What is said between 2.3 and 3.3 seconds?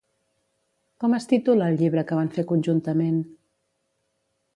fer conjuntament?